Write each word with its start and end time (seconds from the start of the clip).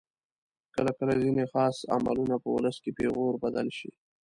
کله 0.75 0.91
کله 0.97 1.13
ځینې 1.23 1.43
خاص 1.53 1.77
عملونه 1.95 2.35
په 2.43 2.49
ولس 2.55 2.77
کې 2.83 2.91
پیغور 2.99 3.33
بدل 3.43 3.67
شي. 3.77 3.89